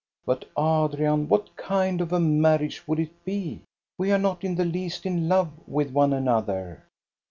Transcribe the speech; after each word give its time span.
"But, 0.25 0.45
Adrian, 0.57 1.29
what 1.29 1.55
kind 1.55 2.01
of 2.01 2.11
a 2.11 2.19
marriage 2.19 2.87
would 2.87 2.99
it 2.99 3.23
be? 3.23 3.61
We 3.99 4.11
are 4.11 4.17
not 4.17 4.43
in 4.43 4.55
the 4.55 4.65
least 4.65 5.05
in 5.05 5.29
love 5.29 5.51
with 5.67 5.91
one 5.91 6.11
another." 6.11 6.85